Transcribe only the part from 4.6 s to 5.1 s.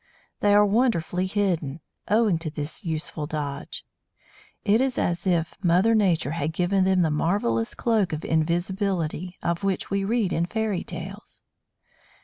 It is